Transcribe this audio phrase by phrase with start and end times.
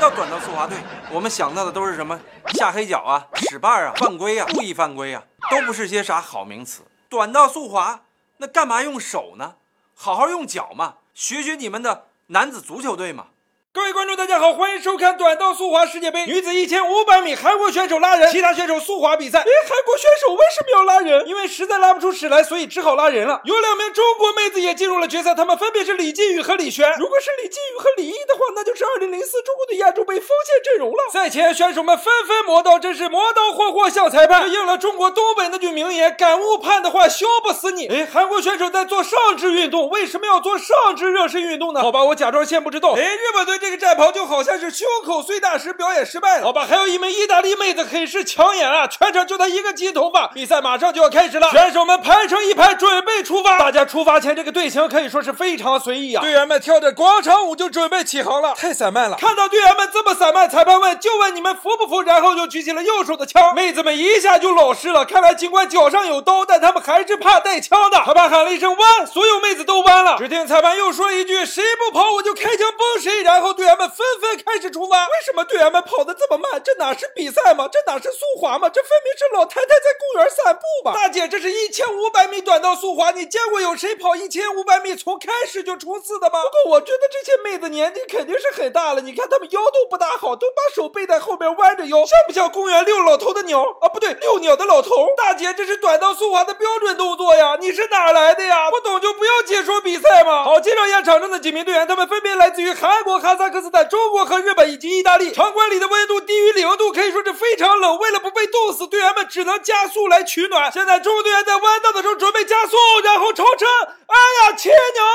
[0.00, 0.78] 到短道速滑队，
[1.10, 2.18] 我们想到的都是什么
[2.54, 6.82] 下黑脚啊、使绊啊、犯规啊、故意犯规啊，都不是些啥好名词。
[7.08, 8.04] 短道速滑
[8.36, 9.56] 那干嘛用手呢？
[9.94, 13.26] 好好用脚嘛，学学你们的男子足球队嘛。
[13.70, 19.40] 各位观众，大家好，欢迎收看短道速滑世界杯女子一千五百米，韩国选手拉人，其他选手速滑比赛。
[19.40, 21.28] 哎，韩国选手为什么要拉人？
[21.28, 23.42] 因为实在拉不出屎来，所以只好拉人了。
[23.44, 26.94] 有两名中国妹子也进入了决赛，她们分别是李金宇和李璇。
[26.98, 31.12] 如果是李金宇和李毅的话，那就是二零零四中国队亚洲杯锋线阵容了。
[31.12, 34.40] 赛前选手们纷纷磨刀，真是磨刀霍霍向裁判。
[34.40, 37.86] 这应了中国东北那句名言：敢误判的话，削不死你。
[37.88, 41.82] 哎，韩国选手在做上肢运动，为什么要做上肢热身运动呢？
[41.82, 42.94] 好吧，我假装先不知道。
[42.94, 46.44] 哎，日本队这个战袍就好像是胸口碎大石，表演失败了。
[46.44, 50.28] 好吧，还有一名意大利妹子很是抢眼啊，全场就她一个金头发。
[50.28, 53.58] 比赛马上就要开始了，选手们排成一排，准备出发。
[53.58, 59.16] 大家出发前这个队形可以说是非常随意啊，队员们跳着广场舞就准备起航了，太散漫了。
[59.18, 63.54] 看到队员们这么散漫，裁判问就问你们服不服，然后就举起了右手的枪。
[63.54, 67.98] 妹子们一下就老实了，看来尽管脚上有刀，但他们还是怕带枪的。
[68.04, 70.16] 裁判喊了一声弯，所有妹子都弯了。
[70.18, 73.22] 只听裁判又说了一句：谁不跑我就开枪崩谁。
[73.22, 75.04] 然后队员们纷纷开始出发。
[75.06, 76.60] 为什么队员们跑得这么慢？
[76.62, 77.68] 这哪是比赛吗？
[77.70, 78.68] 这哪是速滑吗？
[78.68, 80.92] 这分明是老太太在公园散步吧？
[80.94, 86.40] 大姐，这是一千五百米短道速滑，你见过有谁跑一千五百米从开始就冲刺的吗？
[86.42, 93.88] 不过我觉得这些妹子年纪肯定是很大了，你看她们腰都不大好，都把手背在后边弯着腰，像不像公园遛老头的鸟啊？
[93.88, 95.08] 不对，遛鸟的老头。
[95.16, 98.70] 大姐，这是短道速滑的标准动作呀，你是哪来的呀？
[98.70, 100.44] 不懂就不要解说比赛嘛。
[100.44, 105.32] 好，介绍一下场上的几名队员，他们分别来自于韩国、哈萨克斯在、中国和日本以及意大利。
[105.32, 107.96] 场馆里的温度低于零度，可以说是非常冷。
[107.96, 110.70] 为了不被冻死，队员们只能加速来取暖。
[110.70, 113.64] 现在中国队员在弯道的时候准备加速，然后超车。
[114.08, 115.06] 哎呀，亲娘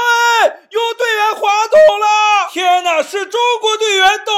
[0.41, 0.59] 哎！
[0.69, 2.49] 有队员滑倒了！
[2.51, 4.32] 天哪，是中国队员倒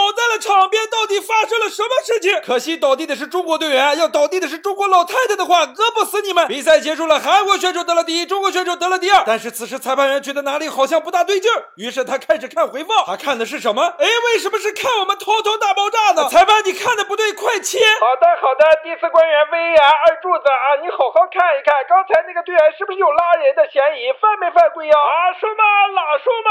[0.46, 2.40] 场边，到底发生了什么事情？
[2.42, 6.48] 可惜倒地的是中国队员，要倒地的是中国老太太的话，饿不死你们！
[6.48, 9.24] 比赛结束了，韩国选手得了第一，中国选手得了第二。
[9.26, 13.06] 但是此时裁判员觉得哪里好像不大对劲儿，于是他开始看回放。
[13.06, 13.82] 他看的是什么？
[13.98, 16.30] 哎，为什么是看我们头头大爆炸呢？
[16.30, 17.80] 裁判，你看的不对，快切！
[18.00, 24.14] 好的，好的，第四官员 VAR 二柱子啊，你好好看一看，刚才那个队员是不是有拉人的嫌疑？
[24.22, 24.96] 犯没犯规啊？
[25.00, 25.62] 啊，什么
[25.96, 26.50] 拉手吗？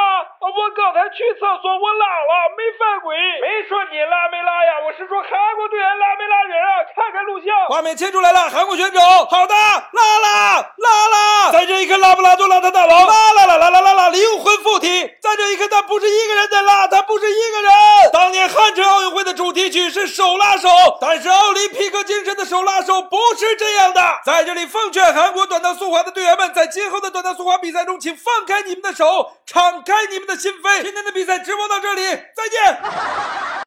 [0.55, 3.11] 我刚才去厕所，我拉了，没犯规。
[3.43, 6.71] 没说你拉没拉呀，我是说韩国队员拉没拉人啊？
[6.95, 7.51] 看看录像。
[7.67, 14.87] 画面切出来了，韩国选手，好的，拉了，拉了，在这一刻拉不拉就拉他大王，拉了，拉拉拉拉拉，灵魂附体，
[15.21, 17.73] 在这一刻他不是一个人在拉，他不是一个人。
[18.13, 20.69] 当年汉城奥运会的主题曲是手拉手，
[21.01, 24.01] 但是奥林匹克精神的手拉手不是这样的。
[24.25, 30.81] 在这里奉劝韩国短道速滑的队员们，在今后的短道速滑比赛中，请放开你们的手，敞开你们的心扉。
[30.81, 33.54] 今天的比赛直播到这里，再见。